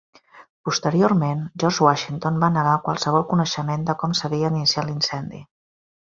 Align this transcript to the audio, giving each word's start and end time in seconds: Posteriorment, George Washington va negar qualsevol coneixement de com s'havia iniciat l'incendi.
Posteriorment, 0.67 1.41
George 1.63 1.85
Washington 1.87 2.39
va 2.45 2.49
negar 2.55 2.73
qualsevol 2.87 3.25
coneixement 3.33 3.83
de 3.91 3.95
com 4.05 4.15
s'havia 4.21 4.49
iniciat 4.55 4.89
l'incendi. 4.89 5.43